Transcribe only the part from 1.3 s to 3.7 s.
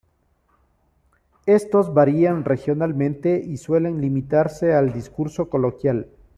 Estos varían regionalmente y